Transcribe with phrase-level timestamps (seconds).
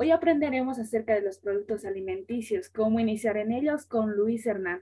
[0.00, 4.80] Hoy aprenderemos acerca de los productos alimenticios, cómo iniciar en ellos con Luis Hernán.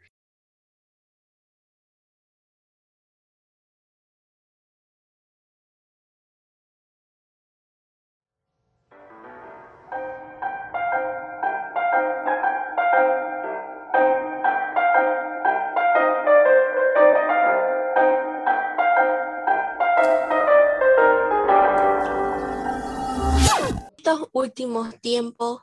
[24.56, 25.60] Últimos tiempos,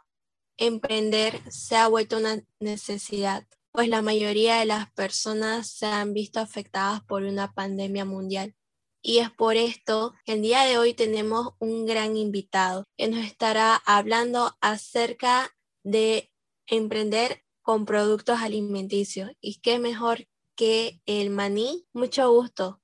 [0.56, 6.40] emprender se ha vuelto una necesidad, pues la mayoría de las personas se han visto
[6.40, 8.54] afectadas por una pandemia mundial.
[9.02, 13.26] Y es por esto que el día de hoy tenemos un gran invitado que nos
[13.26, 15.50] estará hablando acerca
[15.84, 16.32] de
[16.68, 19.32] emprender con productos alimenticios.
[19.42, 21.88] Y qué mejor que el maní.
[21.94, 22.80] Mucho gusto.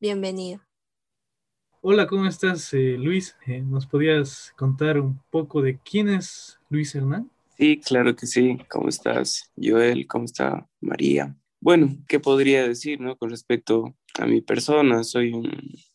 [0.00, 0.60] Bienvenido.
[1.84, 3.34] Hola, ¿cómo estás, eh, Luis?
[3.44, 7.28] Eh, ¿Nos podías contar un poco de quién es Luis Hernán?
[7.58, 8.56] Sí, claro que sí.
[8.70, 10.06] ¿Cómo estás, Joel?
[10.06, 11.36] ¿Cómo está María?
[11.60, 13.16] Bueno, ¿qué podría decir no?
[13.16, 15.02] con respecto a mi persona?
[15.02, 15.32] Soy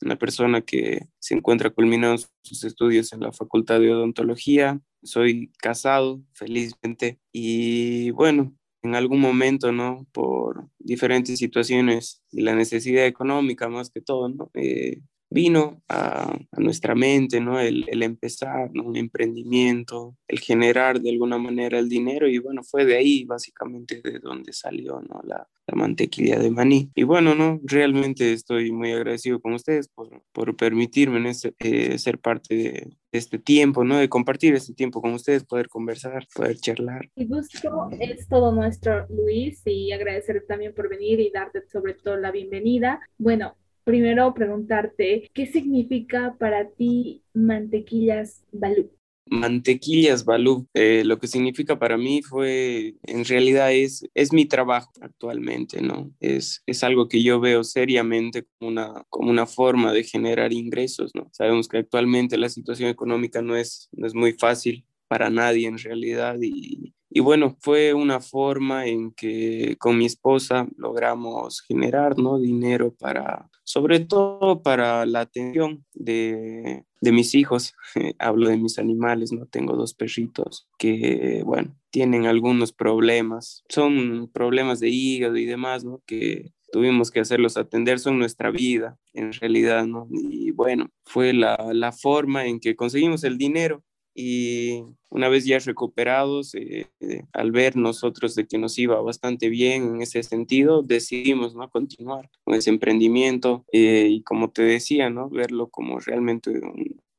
[0.01, 4.81] una persona que se encuentra culminando sus estudios en la Facultad de Odontología.
[5.03, 7.17] Soy casado, felizmente.
[7.31, 10.05] Y bueno, en algún momento, ¿no?
[10.11, 14.51] Por diferentes situaciones y la necesidad económica más que todo, ¿no?
[14.53, 17.59] Eh, vino a, nuestra mente, ¿no?
[17.59, 22.97] El, empezar, Un emprendimiento, el generar de alguna manera el dinero y bueno, fue de
[22.97, 25.21] ahí básicamente de donde salió, ¿no?
[25.23, 26.89] La, mantequilla de maní.
[26.95, 27.59] Y bueno, ¿no?
[27.61, 33.83] Realmente estoy muy agradecido con ustedes por, por permitirme eh, ser parte de, este tiempo,
[33.83, 33.97] ¿no?
[33.97, 37.09] De compartir este tiempo con ustedes, poder conversar, poder charlar.
[37.15, 42.15] Y gusto es todo nuestro, Luis, y agradecer también por venir y darte sobre todo
[42.15, 43.01] la bienvenida.
[43.17, 43.55] Bueno,
[43.87, 48.91] primero preguntarte, ¿qué significa para ti mantequillas Balú?
[49.29, 54.91] Mantequillas Balú, eh, lo que significa para mí fue, en realidad es, es mi trabajo
[54.99, 56.11] actualmente, ¿no?
[56.19, 61.15] Es, es algo que yo veo seriamente como una, como una forma de generar ingresos,
[61.15, 61.29] ¿no?
[61.31, 65.77] Sabemos que actualmente la situación económica no es, no es muy fácil para nadie en
[65.77, 72.37] realidad y, y bueno, fue una forma en que con mi esposa logramos generar ¿no?
[72.37, 77.73] dinero para, sobre todo para la atención de, de mis hijos.
[78.19, 79.47] Hablo de mis animales, ¿no?
[79.47, 83.63] Tengo dos perritos que, bueno, tienen algunos problemas.
[83.67, 86.03] Son problemas de hígado y demás, ¿no?
[86.05, 90.07] Que tuvimos que hacerlos atender, son nuestra vida, en realidad, ¿no?
[90.11, 93.83] Y bueno, fue la, la forma en que conseguimos el dinero
[94.19, 99.47] y una vez ya recuperados, eh, eh, al ver nosotros de que nos iba bastante
[99.47, 101.69] bien en ese sentido, decidimos ¿no?
[101.69, 105.29] continuar con ese emprendimiento eh, y como te decía, ¿no?
[105.29, 106.49] verlo como realmente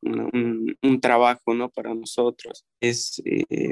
[0.02, 1.68] un, un, trabajo ¿no?
[1.68, 2.66] para nosotros.
[2.80, 3.22] Es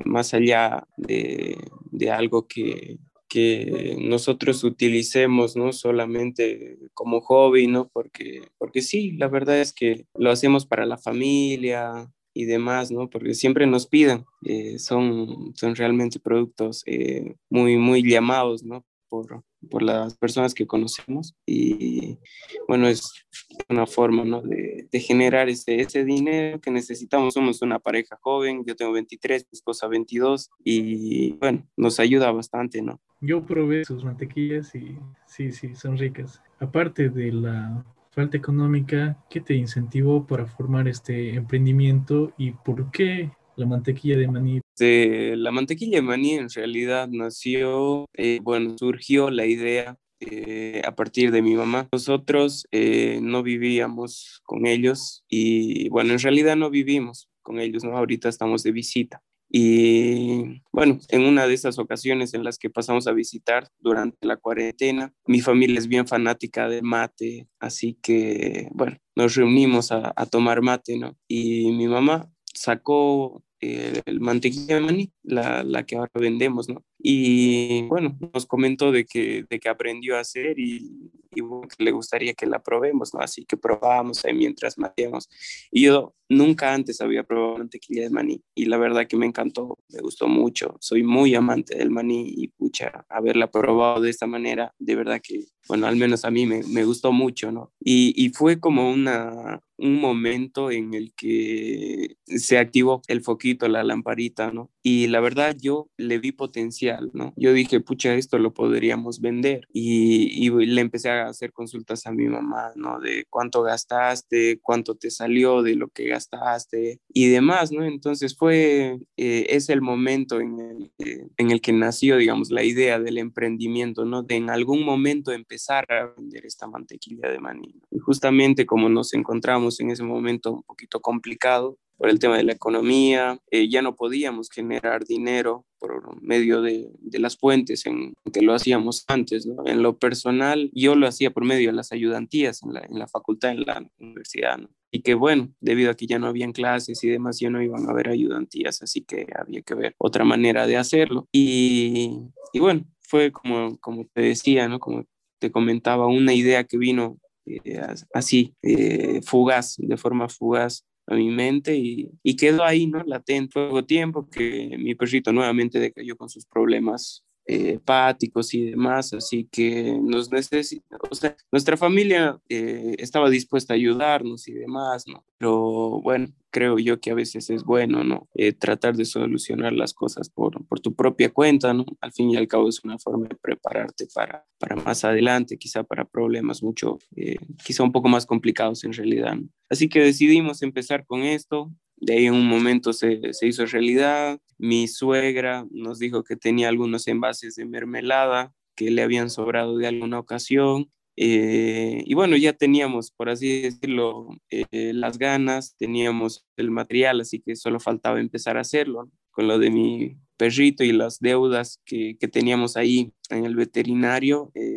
[0.05, 1.57] más allá de,
[1.91, 2.99] de algo que,
[3.29, 5.73] que nosotros utilicemos, ¿no?
[5.73, 7.89] Solamente como hobby, ¿no?
[7.89, 13.09] Porque, porque sí, la verdad es que lo hacemos para la familia, y demás, ¿no?
[13.09, 18.85] Porque siempre nos piden, eh, son, son realmente productos eh, muy, muy llamados, ¿no?
[19.09, 22.19] Por, por las personas que conocemos y
[22.67, 23.25] bueno, es
[23.69, 24.43] una forma ¿no?
[24.43, 27.35] de, de, generar ese, ese dinero que necesitamos.
[27.35, 32.83] Somos una pareja joven, yo tengo 23, mi esposa 22 y bueno, nos ayuda bastante,
[32.83, 33.01] ¿no?
[33.21, 36.43] Yo probé sus mantequillas y sí, sí, son ricas.
[36.59, 37.85] Aparte de la
[38.17, 44.27] falta económica, ¿qué te incentivó para formar este emprendimiento y por qué la mantequilla de
[44.27, 44.61] maní?
[44.79, 51.31] la mantequilla de maní en realidad nació, eh, bueno, surgió la idea eh, a partir
[51.31, 51.89] de mi mamá.
[51.93, 57.97] Nosotros eh, no vivíamos con ellos y bueno, en realidad no vivimos con ellos, ¿no?
[57.97, 59.23] Ahorita estamos de visita.
[59.49, 64.37] Y bueno, en una de esas ocasiones en las que pasamos a visitar durante la
[64.37, 70.63] cuarentena, mi familia es bien fanática del mate, así que bueno, nos reunimos a, tomar
[70.63, 71.17] mate, ¿no?
[71.29, 76.85] Y mi mamá sacó el mantequilla de maní, la, la, que ahora vendemos, ¿no?
[77.09, 81.93] Y bueno, nos comentó de que, de que aprendió a hacer y, y que le
[81.93, 83.21] gustaría que la probemos, ¿no?
[83.21, 85.29] Así que probábamos ahí mientras matíamos.
[85.71, 89.79] Y yo nunca antes había probado mantequilla de maní y la verdad que me encantó,
[89.89, 90.79] me gustó mucho.
[90.81, 95.45] Soy muy amante del maní y pucha, haberla probado de esta manera, de verdad que
[95.69, 97.73] bueno, al menos a mí me, me gustó mucho, ¿no?
[97.81, 103.85] Y, y fue como una, un momento en el que se activó el foquito, la
[103.85, 104.71] lamparita, ¿no?
[104.83, 107.35] Y la verdad yo le vi potencial, ¿no?
[107.37, 109.69] Yo dije, pucha, esto lo podríamos vender.
[109.73, 113.01] Y, y le empecé a hacer consultas a mi mamá, ¿no?
[113.01, 117.85] De cuánto gastaste, cuánto te salió de lo que gastaste y demás, ¿no?
[117.85, 120.93] Entonces fue, eh, es el momento en el,
[121.37, 124.23] en el que nació, digamos, la idea del emprendimiento, ¿no?
[124.23, 127.75] De en algún momento empezar a vender esta mantequilla de maní.
[127.91, 132.45] Y justamente como nos encontramos en ese momento un poquito complicado por el tema de
[132.45, 138.13] la economía, eh, ya no podíamos generar dinero por medio de, de, las fuentes en
[138.33, 139.47] que lo hacíamos antes.
[139.47, 139.67] ¿no?
[139.67, 143.09] En lo personal, yo lo hacía por medio de las ayudantías en la, en la
[143.09, 144.59] facultad, en la universidad.
[144.59, 144.69] ¿no?
[144.91, 147.87] Y que bueno, debido a que ya no habían clases y demás, ya no iban
[147.87, 151.29] a haber ayudantías, así que había que ver otra manera de hacerlo.
[151.33, 152.19] Y,
[152.53, 154.79] y bueno, fue como, como te decía, ¿no?
[154.79, 155.05] como
[155.39, 157.81] te comentaba, una idea que vino eh,
[158.13, 163.03] así, eh, fugaz, de forma fugaz a mi mente y, quedó ahí, ¿no?
[163.05, 163.61] Latente.
[163.61, 169.49] Luego tiempo que mi perrito nuevamente decayó con sus problemas eh, hepáticos y demás, así
[169.51, 175.25] que nos necesita, o sea, nuestra familia eh, estaba dispuesta a ayudarnos y demás, ¿no?
[175.39, 178.29] Pero bueno, creo yo que a veces es bueno, ¿no?
[178.35, 181.85] Eh, tratar de solucionar las cosas por, por, tu propia cuenta, ¿no?
[182.01, 185.83] Al fin y al cabo es una forma de prepararte para, para más adelante, quizá
[185.83, 189.37] para problemas mucho, eh, quizá un poco más complicados en realidad.
[189.69, 194.39] Así que decidimos empezar con esto, de ahí en un momento se, se, hizo realidad.
[194.59, 199.87] Mi suegra nos dijo que tenía algunos envases de mermelada que le habían sobrado de
[199.87, 200.91] alguna ocasión.
[201.17, 207.41] Eh, y bueno, ya teníamos, por así decirlo, eh, las ganas, teníamos el material, así
[207.41, 209.11] que solo faltaba empezar a hacerlo.
[209.31, 214.51] Con lo de mi perrito y las deudas que, que teníamos ahí en el veterinario,
[214.55, 214.76] eh,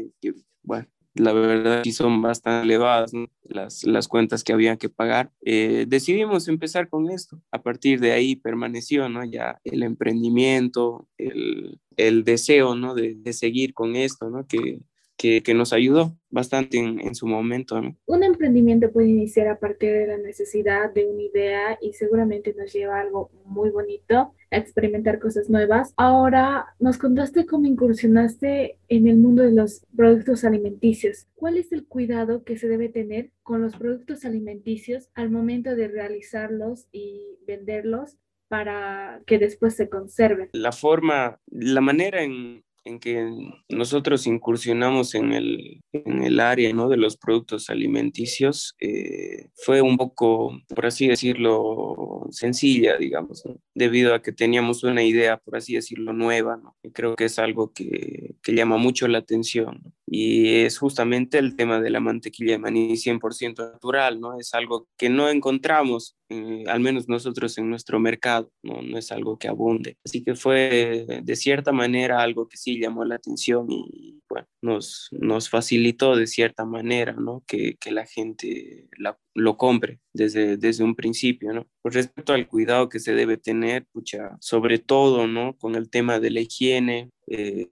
[1.15, 3.11] la verdad sí son bastante elevadas
[3.43, 5.31] las, las cuentas que había que pagar.
[5.41, 7.41] Eh, decidimos empezar con esto.
[7.51, 9.23] A partir de ahí permaneció ¿no?
[9.25, 12.93] ya el emprendimiento, el, el deseo ¿no?
[12.95, 14.45] de, de, seguir con esto, ¿no?
[14.45, 14.79] que,
[15.19, 17.81] que, que nos ayudó bastante en, en su momento.
[17.81, 17.97] ¿no?
[18.05, 22.71] Un emprendimiento puede iniciar a partir de la necesidad de una idea y seguramente nos
[22.71, 25.93] lleva a algo muy bonito, a experimentar cosas nuevas.
[25.97, 31.27] Ahora nos contaste cómo incursionaste en el mundo de los productos alimenticios.
[31.35, 35.89] ¿Cuál es el cuidado que se debe tener con los productos alimenticios al momento de
[35.89, 38.17] realizarlos y venderlos?
[38.49, 40.49] para que después se conserven.
[40.53, 43.29] La forma, la manera en, en que
[43.69, 46.89] nosotros incursionamos en el, en el área ¿no?
[46.89, 53.43] de los productos alimenticios eh, fue un poco, por así decirlo, sencilla, digamos,
[53.73, 56.59] debido a que teníamos una idea, por así decirlo, nueva.
[56.83, 59.93] Y creo que es algo que, que llama mucho la atención.
[60.11, 64.39] Y es justamente el tema de la mantequilla de maní 100% natural, ¿no?
[64.39, 68.81] Es algo que no encontramos, eh, al menos nosotros en nuestro mercado, ¿no?
[68.81, 69.97] No es algo que abunde.
[70.03, 75.09] Así que fue de cierta manera algo que sí llamó la atención y bueno, nos,
[75.11, 77.43] nos facilitó de cierta manera, ¿no?
[77.47, 81.67] Que, que la gente la, lo compre desde, desde un principio, ¿no?
[81.81, 85.55] Con respecto al cuidado que se debe tener, pucha, sobre todo, ¿no?
[85.57, 87.67] Con el tema de la higiene, eh,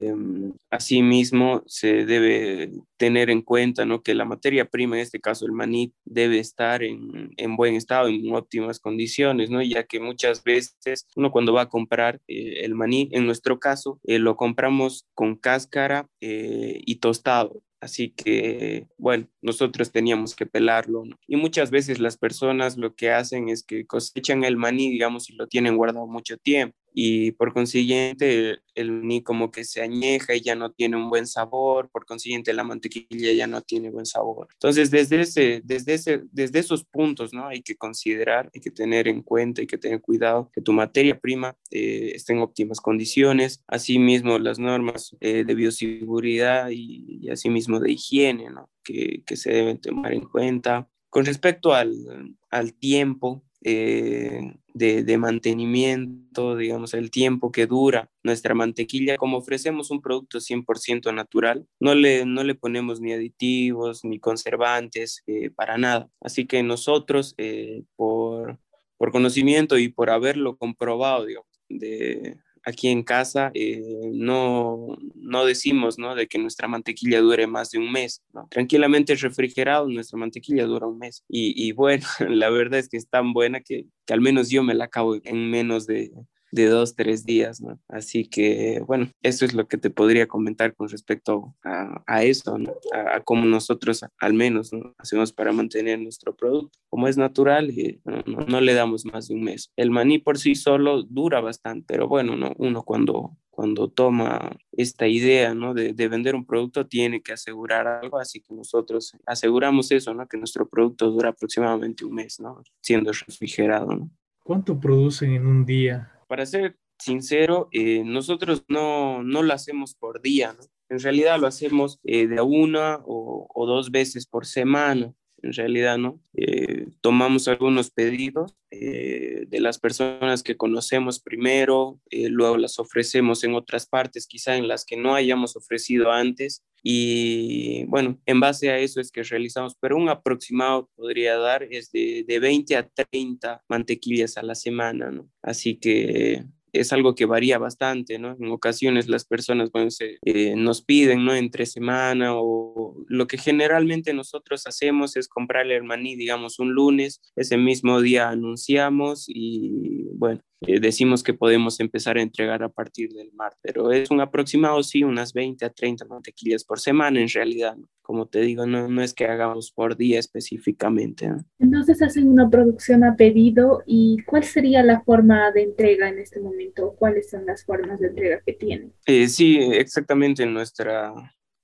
[0.70, 4.04] asimismo se debe tener en cuenta, ¿no?
[4.04, 8.08] Que la materia prima, en este caso el maní, debe estar en, en buen estado,
[8.08, 9.62] en óptimas condiciones, ¿no?
[9.62, 14.00] Ya que muchas veces uno cuando va a comprar eh, el maní, en nuestro caso,
[14.04, 17.64] eh, lo compramos con cáscara y tostado.
[17.80, 21.06] Así que, bueno, nosotros teníamos que pelarlo.
[21.06, 21.18] ¿no?
[21.28, 25.34] Y muchas veces las personas lo que hacen es que cosechan el maní, digamos, y
[25.34, 30.42] lo tienen guardado mucho tiempo y por consiguiente el maní como que se añeja y
[30.42, 34.48] ya no tiene un buen sabor, por consiguiente la mantequilla ya no tiene buen sabor.
[34.54, 37.50] Entonces, desde, ese, desde, ese, desde esos puntos, ¿no?
[37.50, 41.20] Hay que considerar, hay que tener en cuenta, hay que tener cuidado que tu materia
[41.20, 47.80] prima eh, esté en óptimas condiciones, asimismo las normas eh, de bioseguridad y, y asimismo
[47.80, 48.72] de higiene, ¿no?
[48.88, 50.90] Que, se deben tomar en cuenta.
[51.10, 58.54] Con respecto al, al tiempo, eh, de, de, mantenimiento, digamos, el tiempo que dura nuestra
[58.54, 64.20] mantequilla, como ofrecemos un producto 100% natural, no le, no le ponemos ni aditivos ni
[64.20, 66.10] conservantes eh, para nada.
[66.22, 68.60] Así que nosotros, eh, por,
[68.98, 73.82] por conocimiento y por haberlo comprobado, digamos, de, aquí en casa eh,
[74.12, 76.16] no, no decimos ¿no?
[76.16, 78.22] de que nuestra mantequilla dure más de un mes.
[78.34, 78.46] ¿no?
[78.52, 81.24] Tranquilamente refrigerado, nuestra mantequilla dura un mes.
[81.30, 84.64] Y, y, bueno, la verdad es que es tan buena que, que al menos yo
[84.64, 86.12] me la acabo en menos de,
[86.52, 87.80] de dos, tres días, ¿no?
[87.88, 92.58] Así que, bueno, eso es lo que te podría comentar con respecto a, a eso,
[92.58, 92.74] ¿no?
[92.94, 94.96] A, cómo nosotros al menos ¿no?
[94.98, 96.80] hacemos para mantener nuestro producto.
[96.90, 99.72] Como es natural, eh, no, no, le damos más de un mes.
[99.76, 102.54] El maní por sí solo dura bastante, pero bueno, ¿no?
[102.58, 105.74] Uno cuando, cuando toma esta idea ¿no?
[105.74, 110.28] de, de, vender un producto tiene que asegurar algo, así que nosotros aseguramos eso, ¿no?
[110.28, 112.62] que nuestro producto dura aproximadamente un mes, ¿no?
[112.82, 113.88] siendo refrigerado.
[113.88, 114.12] ¿no?
[114.44, 116.17] ¿Cuánto producen en un día?
[116.28, 120.64] Para ser sincero, eh, nosotros no, no lo hacemos por día, ¿no?
[120.90, 125.98] En realidad lo hacemos eh, de una o, o, dos veces por semana en realidad,
[125.98, 126.20] ¿no?
[126.34, 133.44] Eh, tomamos algunos pedidos eh, de las personas que conocemos primero, eh, luego las ofrecemos
[133.44, 138.70] en otras partes, quizá en las que no hayamos ofrecido antes, y bueno, en base
[138.70, 142.88] a eso es que realizamos, pero un aproximado podría dar es de, de 20 a
[142.88, 145.30] 30 mantequillas a la semana, ¿no?
[145.42, 146.46] Así que
[146.80, 148.36] es algo que varía bastante, ¿no?
[148.40, 149.90] En ocasiones las personas bueno,
[150.26, 151.34] eh, nos piden, ¿no?
[151.34, 157.22] Entre semana o lo que generalmente nosotros hacemos es comprarle el maní, digamos, un lunes,
[157.36, 163.14] ese mismo día anunciamos y bueno, eh, decimos que podemos empezar a entregar a partir
[163.14, 167.30] del martes, pero es un aproximado, sí, unas 20 a 30 mantequillas por semana en
[167.30, 167.88] realidad, ¿no?
[168.02, 171.28] como te digo, no, no es que hagamos por día específicamente.
[171.28, 171.44] ¿no?
[171.60, 176.40] Entonces hacen una producción a pedido y ¿cuál sería la forma de entrega en este
[176.40, 176.67] momento?
[176.98, 178.94] ¿Cuáles son las formas de entrega que tienen?
[179.06, 181.14] Eh, sí, exactamente, nuestra,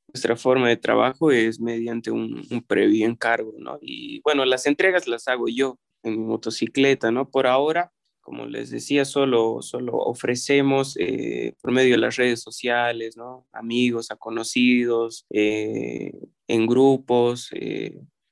[0.08, 3.78] nuestra forma de trabajo es mediante un, previo encargo, ¿no?
[3.82, 7.30] Y bueno, las entregas las hago yo en mi motocicleta, ¿no?
[7.30, 7.92] Por ahora
[8.22, 13.46] como les decía, solo, solo ofrecemos eh, por medio de las redes sociales, ¿no?
[13.52, 16.14] Amigos, a conocidos, eh,
[16.48, 17.50] en grupos,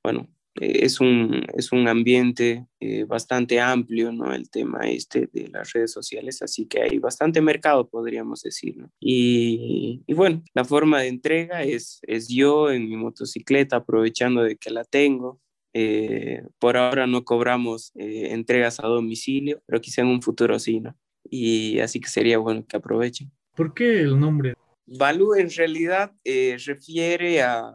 [0.01, 2.67] bueno, es un, es un ambiente
[3.07, 4.33] bastante amplio, ¿no?
[4.33, 8.91] El tema este de las redes sociales, así que hay bastante mercado, podríamos decir, ¿no?
[8.99, 14.57] Y, y, bueno, la forma de entrega es, es yo en mi motocicleta, aprovechando de
[14.57, 15.39] que la tengo,
[15.73, 20.81] eh, por ahora no cobramos eh, entregas a domicilio, pero quizá en un futuro sí,
[20.81, 20.95] ¿no?
[21.23, 23.31] Y así que sería bueno que aprovechen.
[23.55, 24.53] ¿Por qué el nombre?
[24.85, 27.71] Balú en realidad eh, refiere a,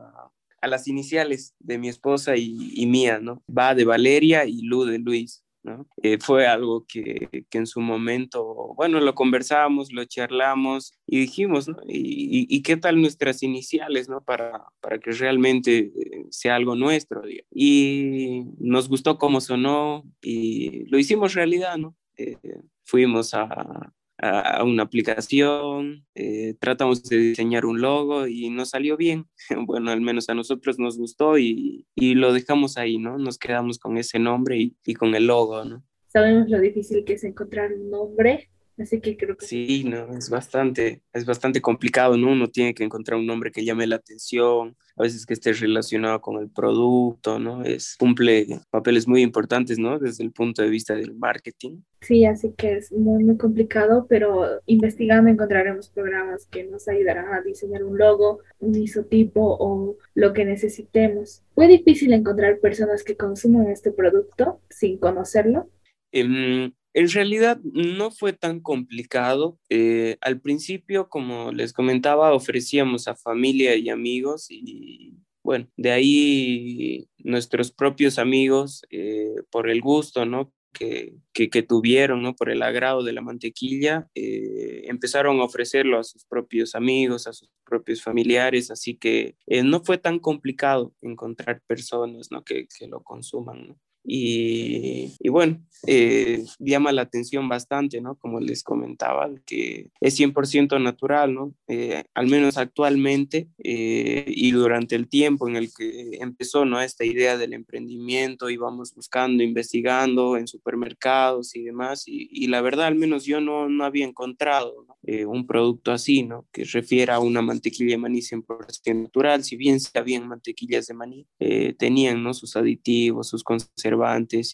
[0.67, 3.43] a, las iniciales de mi esposa y, y, mía, ¿no?
[3.47, 5.43] Va de Valeria y Lu de Luis.
[5.67, 5.87] ¿no?
[6.03, 11.69] Eh, fue algo que, que, en su momento, bueno, lo conversamos, lo charlamos y dijimos,
[11.69, 11.77] ¿no?
[11.89, 14.23] ¿Y, qué tal nuestras iniciales, ¿no?
[14.23, 17.23] Para, para que realmente eh, sea algo nuestro.
[17.23, 17.49] Digamos.
[17.53, 21.97] Y nos gustó cómo sonó y lo hicimos realidad, ¿no?
[22.17, 22.39] Eh,
[22.85, 29.27] fuimos a, a una aplicación, eh, tratamos de diseñar un logo y nos salió bien.
[29.67, 33.19] Bueno, al menos a nosotros nos gustó y, y lo dejamos ahí, ¿no?
[33.19, 35.85] Nos quedamos con ese nombre y, y, con el logo, ¿no?
[36.09, 39.47] Sabemos lo difícil que es encontrar un nombre, así que creo que...
[39.47, 42.31] Sí, no, es bastante, es bastante complicado, ¿no?
[42.33, 46.21] Uno tiene que encontrar un nombre que llame la atención, a veces que esté relacionado
[46.21, 47.63] con el producto, ¿no?
[47.63, 49.99] Es, cumple papeles muy importantes, ¿no?
[49.99, 51.83] Desde el punto de vista del marketing.
[52.01, 57.43] Sí, así que es muy, muy complicado, pero investigando encontraremos programas que nos ayudarán a
[57.43, 61.43] diseñar un logo, un isotipo o lo que necesitemos.
[61.55, 65.69] ¿Fue difícil encontrar personas que consuman este producto sin conocerlo?
[66.15, 69.59] Um, en realidad no fue tan complicado.
[69.69, 75.13] Eh, al principio, como les comentaba, ofrecíamos a familia y amigos y
[75.45, 80.53] bueno, de ahí nuestros propios amigos, eh, por el gusto, ¿no?
[80.73, 82.35] Que, que, tuvieron, ¿no?
[82.35, 87.33] Por el agrado de la mantequilla, eh, empezaron a ofrecerlo a sus propios amigos, a
[87.35, 92.43] sus propios familiares, así que no fue tan complicado encontrar personas, ¿no?
[92.43, 93.77] Que, que lo consuman.
[94.07, 98.17] Y, y, bueno, eh, llama la atención bastante, ¿no?
[98.17, 101.55] Como les comentaba, que es 100% natural, ¿no?
[101.69, 106.81] Eh, al menos actualmente eh, y durante el tiempo en el que empezó, ¿no?
[106.81, 112.87] Esta idea del emprendimiento, íbamos buscando, investigando en supermercados y demás, y, y la verdad,
[112.87, 114.97] al menos yo no, no había encontrado ¿no?
[115.09, 116.49] Eh, un producto así, ¿no?
[116.53, 120.95] Que refiera a una mantequilla de maní 100% natural, si bien se habían mantequillas de
[120.95, 122.35] maní, eh, tenían, ¿no?
[122.35, 123.96] Sus aditivos, sus conservantes,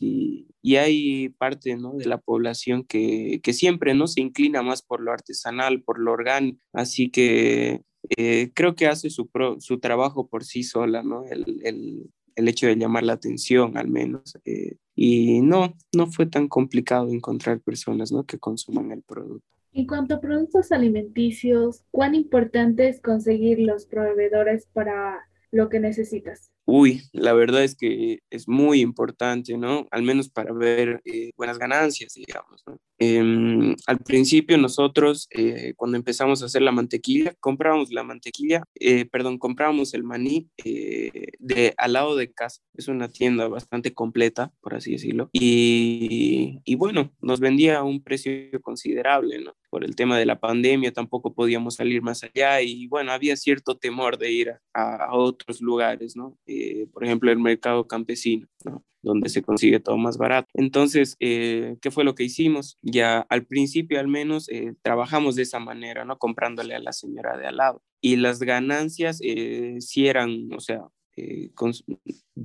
[0.00, 1.94] y, y, hay parte ¿no?
[1.94, 4.06] de la población que, que, siempre ¿no?
[4.06, 7.82] se inclina más por lo artesanal, por lo orgánico, así que
[8.16, 11.25] eh, creo que hace su, pro, su trabajo por sí sola, ¿no?
[11.26, 14.37] El, el, el, hecho de llamar la atención al menos.
[14.44, 18.25] Eh, y no, no fue tan complicado encontrar personas ¿no?
[18.25, 19.46] que consuman el producto.
[19.72, 25.20] En cuanto a productos alimenticios, ¿cuán importante es conseguir los proveedores para
[25.50, 26.51] lo que necesitas?
[26.66, 29.88] Uy, la verdad es que es muy importante, ¿no?
[29.90, 32.78] Al menos para ver eh, buenas ganancias, digamos, ¿no?
[33.04, 39.06] Em, al principio nosotros, eh, cuando empezamos a hacer la mantequilla, comprábamos la mantequilla, eh,
[39.06, 42.62] perdón, comprábamos el maní de al lado de casa.
[42.75, 45.30] Es una tienda bastante completa, por así decirlo.
[45.32, 48.32] Y, bueno, nos vendía a un precio
[48.62, 49.54] considerable, ¿no?
[49.68, 53.78] Por el tema de la pandemia tampoco podíamos salir más allá y bueno, había cierto
[53.78, 56.38] temor de ir a, a otros lugares, ¿no?
[56.47, 58.47] Eh, por ejemplo, el mercado campesino,
[59.02, 60.49] donde se consigue todo más barato.
[60.54, 62.78] Entonces, eh, ¿qué fue lo que hicimos?
[62.82, 66.18] Ya al principio al menos eh, trabajamos de esa manera, ¿no?
[66.18, 67.82] Comprándole a la señora de al lado.
[68.00, 70.80] Y las ganancias sí eran, o sea,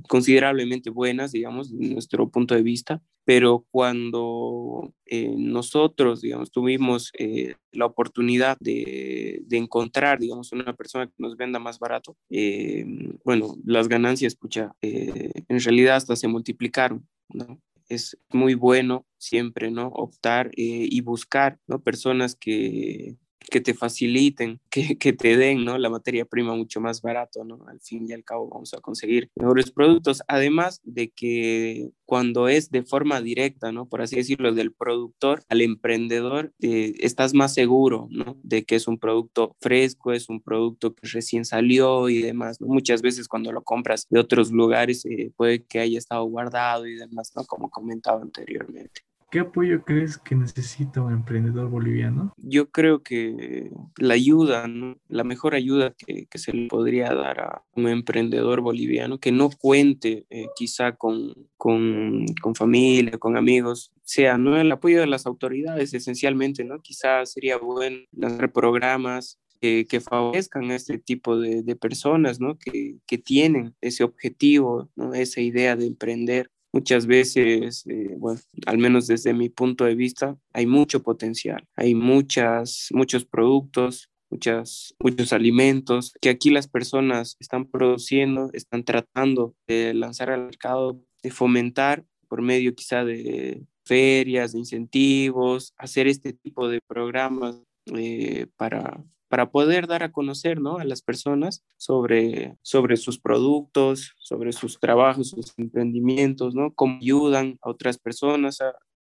[0.06, 7.56] considerablemente buenas, digamos, desde nuestro punto de vista, pero cuando eh, nosotros, digamos, tuvimos eh,
[7.72, 12.86] la oportunidad de, de, encontrar, digamos, una persona que nos venda más barato, eh,
[13.24, 17.60] bueno, las ganancias, escucha, en realidad hasta se multiplicaron, ¿no?
[17.90, 19.88] Es muy bueno siempre, ¿no?
[19.88, 21.82] Optar y buscar, ¿no?
[21.82, 23.16] Personas que,
[23.48, 25.78] que te faciliten, que, que, te den ¿no?
[25.78, 27.64] la materia prima mucho más barato, ¿no?
[27.68, 32.70] Al fin y al cabo vamos a conseguir mejores productos, además de que cuando es
[32.70, 33.86] de forma directa, ¿no?
[33.86, 38.38] Por así decirlo, del productor al emprendedor, eh, estás más seguro, ¿no?
[38.42, 42.60] De que es un producto fresco, es un producto que recién salió y demás.
[42.60, 46.94] Muchas veces cuando lo compras de otros lugares eh, puede que haya estado guardado y
[46.94, 47.44] demás, ¿no?
[47.44, 49.02] Como comentaba anteriormente.
[49.30, 52.32] ¿Qué apoyo crees que necesita un emprendedor boliviano?
[52.38, 54.66] Yo creo que la ayuda,
[55.08, 60.24] la mejor ayuda que, se le podría dar a un emprendedor boliviano que no cuente
[60.30, 64.58] eh, quizá con, con, familia, con amigos, sea ¿no?
[64.58, 66.80] el apoyo de las autoridades esencialmente, ¿no?
[66.80, 72.56] Quizá sería bueno lanzar programas que, favorezcan a este tipo de, de personas, ¿no?
[72.58, 75.12] Que, que, tienen ese objetivo, ¿no?
[75.12, 80.36] Esa idea de emprender muchas veces, eh, bueno, al menos desde mi punto de vista,
[80.52, 87.66] hay mucho potencial, hay muchas, muchos productos, muchas, muchos alimentos que aquí las personas están
[87.66, 94.58] produciendo, están tratando de lanzar al mercado, de fomentar por medio quizá de ferias, de
[94.58, 97.56] incentivos, hacer este tipo de programas
[97.94, 100.78] eh, para, para poder dar a conocer ¿no?
[100.78, 106.72] a las personas sobre, sobre sus productos, sobre sus trabajos, sus emprendimientos, ¿no?
[106.74, 108.58] cómo ayudan a otras personas.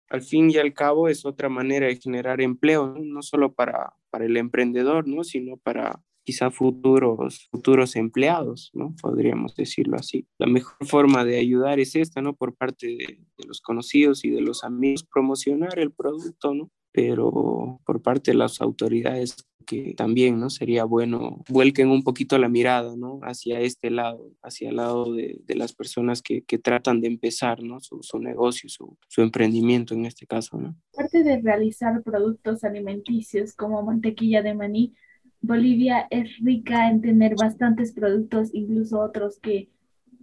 [0.09, 4.25] al fin y al cabo es otra manera de generar empleo, no, solo para, para
[4.25, 5.25] el emprendedor, ¿no?
[5.25, 8.95] sino para quizá futuros, futuros empleados, ¿no?
[9.01, 10.27] Podríamos decirlo así.
[10.39, 12.35] La mejor forma de ayudar es esta, ¿no?
[12.35, 16.71] Por parte de, de los conocidos y de los amigos, promocionar el producto, ¿no?
[16.93, 20.51] Pero por parte de las autoridades que también, ¿no?
[20.51, 23.21] Sería bueno, vuelquen un poquito la mirada, ¿no?
[23.23, 27.63] Hacia este lado, hacia el lado de, de las personas que, que, tratan de empezar,
[27.63, 27.81] ¿no?
[27.81, 30.75] Su, su negocio, su, su, emprendimiento en este caso, ¿no?
[30.93, 34.95] Aparte de realizar productos alimenticios como mantequilla de maní,
[35.41, 39.69] Bolivia es rica en tener bastantes productos, incluso otros que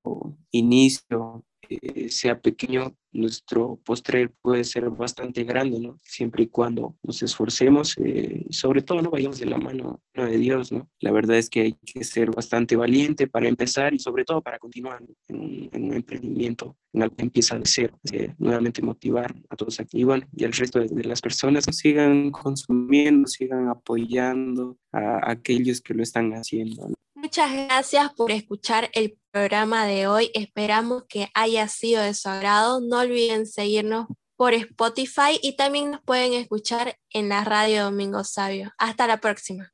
[0.52, 1.44] inicio
[1.82, 6.00] eh, sea pequeño, nuestro postre puede ser bastante grande, ¿no?
[6.02, 10.72] Siempre y cuando nos esforcemos eh, sobre todo no vayamos de la mano de Dios,
[10.72, 10.90] ¿no?
[11.00, 14.60] La verdad es que hay que ser bastante valiente para empezar y sobre todo para
[14.60, 18.00] continuar en un, emprendimiento, en algo que empieza de cero.
[18.12, 22.32] Eh, nuevamente motivar a todos aquí y bueno, y al resto de, las personas sigan
[22.32, 26.90] consumiendo, sigan apoyando a, aquellos que lo están haciendo.
[27.24, 30.30] Muchas gracias por escuchar el programa de hoy.
[30.34, 32.82] Esperamos que haya sido de su agrado.
[32.82, 38.74] No olviden seguirnos por Spotify y también nos pueden escuchar en la radio Domingo Sabio.
[38.78, 39.73] Hasta la próxima.